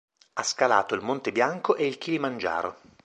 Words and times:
Ha 0.33 0.41
scalato 0.41 0.95
il 0.95 1.03
Monte 1.03 1.31
Bianco 1.31 1.75
e 1.75 1.85
il 1.85 1.99
Kilimangiaro. 1.99 2.75